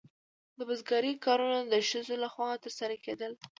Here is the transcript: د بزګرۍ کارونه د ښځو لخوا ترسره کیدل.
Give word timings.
د 0.57 0.59
بزګرۍ 0.67 1.13
کارونه 1.25 1.59
د 1.73 1.75
ښځو 1.89 2.15
لخوا 2.23 2.49
ترسره 2.63 2.95
کیدل. 3.05 3.31